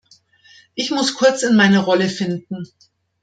[0.73, 2.65] Ich muss kurz in meine Rolle finden.